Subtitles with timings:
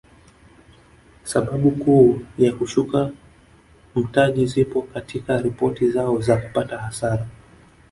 [1.23, 3.11] Sababu kuu ya kushuka
[3.95, 7.27] mtaji zipo katika ripoti zao za kupata hasara